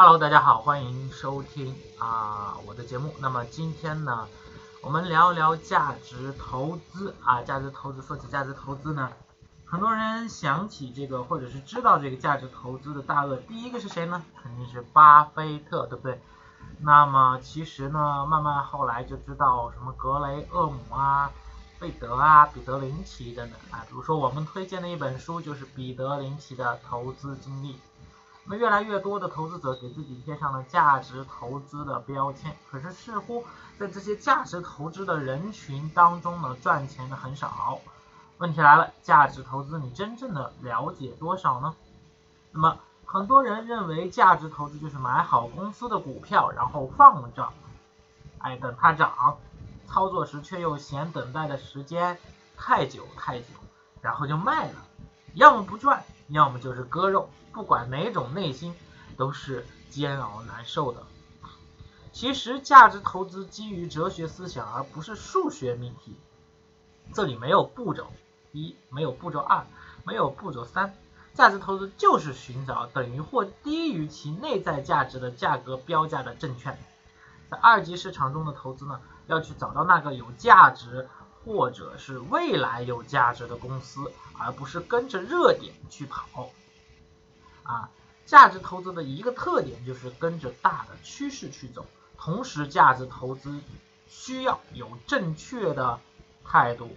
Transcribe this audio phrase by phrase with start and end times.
[0.00, 3.12] Hello，大家好，欢迎收听啊我的节目。
[3.18, 4.28] 那么今天呢，
[4.80, 8.00] 我们聊聊价值投资啊，价值投资。
[8.00, 9.10] 说起价值投资呢，
[9.66, 14.22] 很多人想起这个或者是知道这个价值投资的大鳄，第一个是谁呢？
[14.40, 16.22] 肯定是巴菲特，对不对？
[16.78, 21.32] 那么其实呢，慢慢后来就知道什么格雷厄姆啊、
[21.80, 23.84] 贝德啊、彼得林奇等等啊。
[23.88, 27.80] 比如说我们推荐的一本书就是彼得林奇的投资经历。
[28.50, 33.44] 那越来越多的投资者给自己贴上了价值投资的标签，可是似乎
[33.78, 37.78] 在这些价值投资的人群当中呢，赚钱的很少。
[38.38, 41.74] 问题来了，价值投资你真正的了解多少呢？
[42.52, 47.52] 那么很多人认为价值投资就是买好公司的股票，然后放着，
[48.38, 49.36] 哎，等它涨，
[49.86, 52.16] 操作时却又嫌等待的时间
[52.56, 53.46] 太久太久，
[54.00, 54.78] 然后就卖了，
[55.34, 57.28] 要么不赚，要么就是割肉。
[57.52, 58.74] 不管哪种内心
[59.16, 61.02] 都是煎熬难受的。
[62.12, 66.16] 其实价值投资基于哲学思想，而不是数学命题。
[67.14, 68.12] 这里没有步骤
[68.52, 69.66] 一，没有步骤二，
[70.04, 70.94] 没有步骤三。
[71.34, 76.76] 价值投资就是寻找等于或低于其内在价值的价格标价的证券。
[77.48, 81.08] 在二级市场中的投资呢，要去找到那个有价值
[81.44, 86.50] 或者是未来有价值的公司，而不是跟着热点去跑。
[87.68, 87.90] 啊，
[88.24, 91.84] 价值投资的一个特点就是跟着大的趋势去走，
[92.16, 93.60] 同时价值投资
[94.08, 96.00] 需要有正确的
[96.46, 96.90] 态度，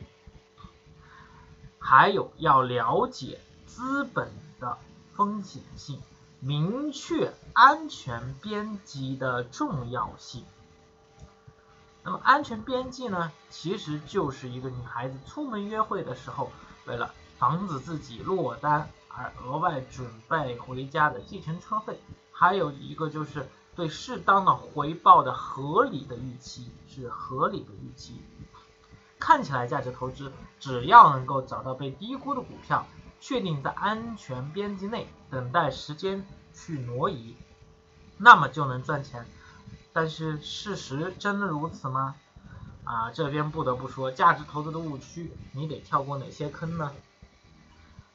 [1.77, 4.77] 还有要了解资本的
[5.13, 5.99] 风险性，
[6.39, 10.45] 明确安全边际的重要性。
[12.01, 16.49] 那么安全边际呢，其实就是一个女孩子出门约会的时候，
[16.85, 18.89] 为了防止自己落单。
[19.15, 21.99] 而额外准备回家的计程车费，
[22.31, 28.21] 还有一个就是对适当的回报的合理的预期，是合理的预期。
[29.19, 32.85] 看起来价值投资只要能够找到被低估的股票，
[33.19, 37.35] 确定在安全边际内，等待时间去挪移，
[38.17, 39.25] 那么就能赚钱。
[39.93, 42.15] 但是事实真的如此吗？
[42.83, 46.91] 啊，这边不得不说，价值投资的误区，你得跳过哪些坑呢？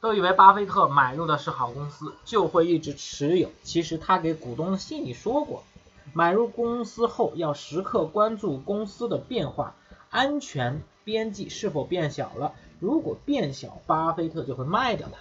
[0.06, 3.50] 都以为巴菲特买入的是好公司，就会一直持有。
[3.64, 5.64] 其实他给股东的信里说过，
[6.12, 9.74] 买入公司后要时刻关注公司的变化，
[10.08, 12.54] 安全边际是否变小了。
[12.78, 15.18] 如果变小，巴菲特就会卖掉它。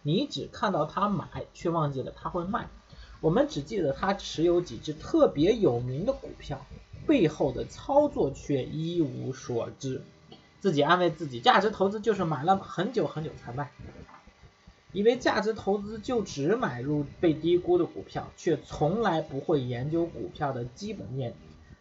[0.00, 2.70] 你只看到他买，却忘记了他会卖。
[3.20, 6.64] 我们只记得他持有几只特别有名的股票，
[7.06, 10.00] 背后的操作却一无所知。
[10.60, 13.70] 自己安慰自己，价值投资就是买了很久很久才卖，
[14.92, 21.34] 以为价值投资就只买入被低估的股票，却从来不会研究股票的基本面、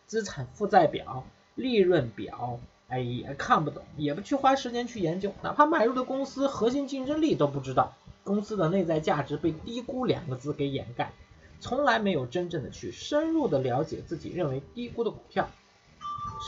[0.06, 1.26] 资产负债表、
[1.56, 2.60] 利润表，
[2.90, 11.14] 哎也看不懂，也不去花时间去研究，哪怕买入的公司核心竞争力都不知道，公司的内在价值被低估两个字给掩盖，
[11.60, 15.50] 从来没有真正的去深入的了解自己认为低估的股票，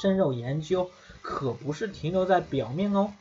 [0.02, 0.92] 深入研究。
[1.28, 3.12] 可不是停留在表面哦。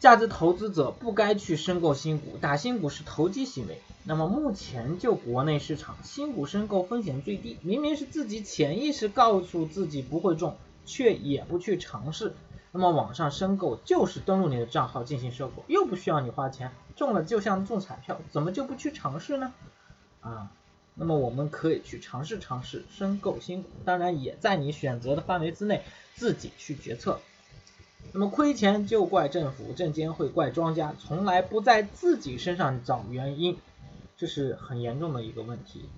[0.00, 3.80] 价值投资者不该去申购新股，打新股是投机行为。
[4.02, 12.34] 那么目前就国内市场，新股申购风险最低，明明是自己潜意识告诉自己不会中，却也不去尝试。
[12.72, 19.52] 那么网上申购就是登录你的账号进行收购，又不需要你花钱，中了就像中彩票，怎么就不去尝试呢？
[20.20, 20.50] 啊，
[20.98, 25.82] 那么我们可以去尝试尝试申购新股，当然也在你选择的范围之内。
[26.14, 27.20] 自己去决策，
[28.12, 33.56] 那么亏钱就怪政府，证监会怪庄家，从来不在自己身上找原因，
[34.16, 35.88] 这是很严重的一个问题。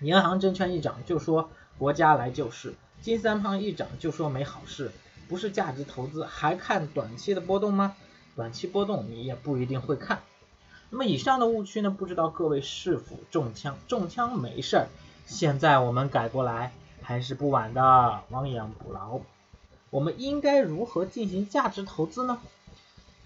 [0.00, 1.48] 银行证券一涨就说
[1.78, 4.90] 国家来救市，金三胖一涨就说没好事，
[5.28, 7.94] 不是价值投资还看短期的波动吗？
[8.34, 10.22] 短期波动你也不一定会看。
[10.88, 13.76] 那么以上的误区呢，不知道各位是否中枪？
[13.88, 14.88] 中枪没事儿，
[15.26, 16.72] 现在我们改过来
[17.02, 19.20] 还是不晚的，亡羊补牢。
[19.90, 22.38] 我们应该如何进行价值投资呢？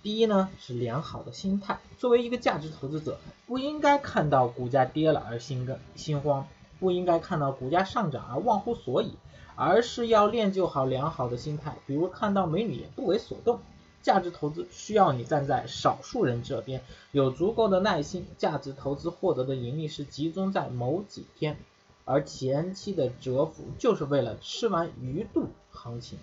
[0.03, 1.79] 第一呢是良好的心态。
[1.99, 6.47] 作为一个价值投资者，不应该看到股价跌了而心更心慌，
[6.79, 9.17] 不应该看到股价上涨而忘乎所以，
[9.55, 11.77] 而是要练就好良好的心态。
[11.87, 13.61] 比如看到美女也不为所动。
[14.03, 16.83] 价值投资需要你站在少数人这边，
[17.13, 18.27] 有足够的耐心。
[18.39, 21.59] 价值投资获得的盈利是集中在某几天，
[22.05, 26.19] 而前期的蛰伏就是为了吃完鱼肚行情。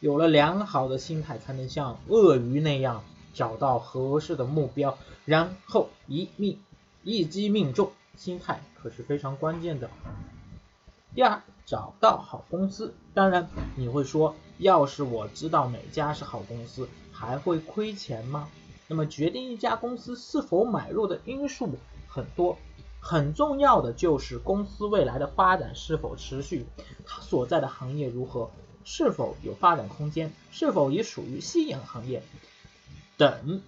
[0.00, 3.02] 有了良好的心态，才能像鳄鱼那样
[3.34, 6.60] 找到合适的目标，然后一命
[7.02, 9.90] 一击命中，心态可是非常关键的。
[11.14, 12.94] 第二，找到好公司。
[13.12, 16.88] 当然，你会说，要是我知道哪家是好公司，
[17.18, 18.48] 还会亏钱吗？
[18.86, 21.68] 那么，决定一家公司是否买入的因素
[22.06, 22.56] 很多，
[23.00, 26.64] 很重要的就是公司未来的发展是否持续，
[27.04, 28.50] 它所在的行业如何，
[28.84, 32.22] 是否有发展空间，是否已属于夕阳行业
[33.16, 33.62] 等。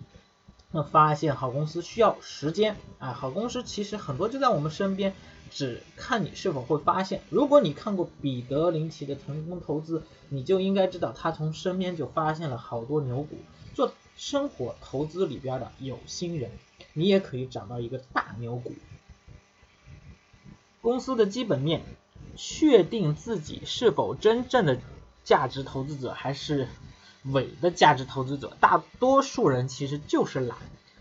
[0.72, 5.14] 那发现好公司需要时间啊，好公司其实很多就在我们身边。
[5.52, 13.36] 只看你是否会发现，如果你看过彼得林奇的成功投资，你就应该知道他从身边就发现了好多牛股。
[13.74, 16.52] 做生活投资里边的有心人，
[16.92, 18.72] 你也可以找到一个大牛股。
[20.80, 21.82] 公司的基本面，
[22.36, 24.78] 确定自己是否真正的
[25.24, 26.68] 价值投资者还是
[27.24, 28.56] 伪的价值投资者。
[28.60, 30.56] 大多数人其实就是懒，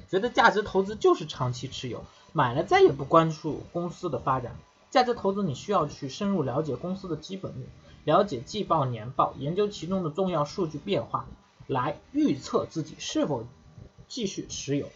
[0.09, 2.03] 觉得价值投资就是长期持有。
[2.31, 4.55] 买了再也不关注公司的发展，
[4.91, 7.67] 价值投资你需要去深入了解公司的基本面，
[8.03, 11.25] 了解季报、年报，研究其中的重要数据变化，
[11.65, 13.45] 来预测自己是否
[14.07, 14.87] 继续持有。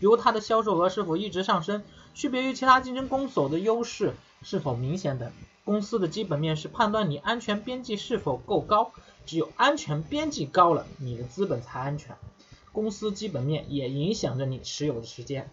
[0.00, 1.84] 比如它的销售额是否一直上升，
[2.14, 5.30] 区别于其他竞争攻手的优势是否明显等。
[5.64, 8.90] 公司的基本面是判断你安全边际是否够高，
[9.30, 12.16] 只有安全边际高了，你的资本才安全。
[12.72, 15.48] 公司基本面也影响着你持有的时间。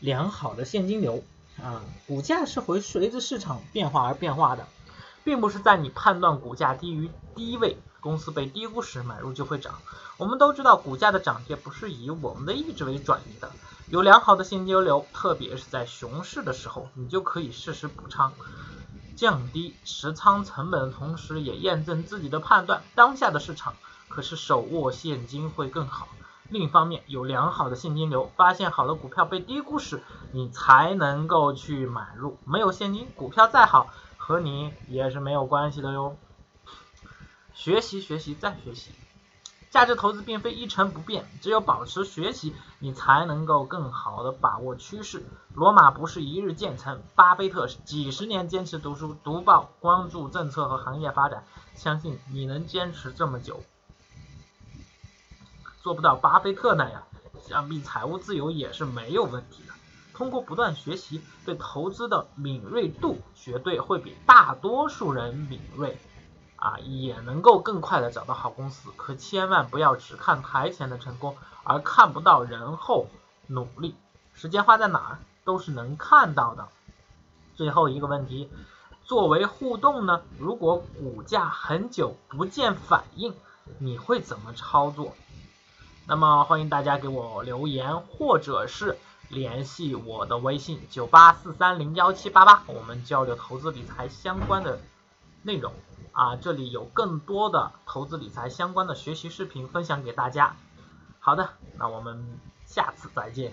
[0.00, 1.22] 良好的现金流
[1.62, 4.66] 啊，股价是会随着市场变化而变化的，
[5.24, 9.82] 并不是在你判断股价低于低位，公司被低估时买入就会涨。
[10.16, 13.52] 我们都知道，股价的涨跌不是以我们的意志为转移的。
[13.90, 18.32] 有良好的现金流，特别是在熊市的时候，你就可以适时补仓，
[19.16, 22.82] 降低持仓成本的同时，也验证自己的判断。
[22.94, 23.74] 当下的市场
[24.08, 26.08] 可是手握现金会更好。
[26.50, 30.02] 另一方面，有良好的现金流，发现好的股票被低估时，
[30.32, 32.38] 你才能够去买入。
[32.44, 33.88] 没有现金，股票再好，
[34.18, 36.16] 和你也是没有关系的哟。
[37.54, 38.90] 学习，学习，再学习。
[39.74, 45.24] 价值投资并非一成不变，只有保持学习，你才能够更好的把握趋势。
[45.52, 51.42] 罗马不是一日建成，巴菲特是几十年坚持读书、读报，关注政策和行业发展。
[51.74, 53.64] 相信你能坚持这么久。
[55.82, 57.02] 做不到巴菲特那样，
[57.44, 59.74] 想必财务自由也是没有问题的。
[60.12, 65.98] 通过不断学习，对投资的敏锐度绝对会比大多数人敏锐，
[66.64, 68.90] 啊，也能够更快的找到好公司。
[68.96, 73.08] 可千万不要只看台前的成功，而看不到人后
[73.48, 73.94] 努力。
[74.32, 76.68] 时间花在哪儿，都是能看到的。
[77.54, 78.50] 最后一个问题，
[79.04, 80.22] 作为互动呢？
[80.38, 83.34] 如果股价很久不见反应，
[83.76, 85.12] 你会怎么操作？
[86.06, 88.96] 那么欢迎大家给我留言，或者是
[89.28, 94.80] 联系我的微信九八四三零幺七八八，我们交流投资理财相关的
[95.42, 95.74] 内容
[96.14, 100.56] 啊，这里有更多的投资理财相关的学习视频分享给大家。
[101.18, 103.52] 好的，那我们下次再见。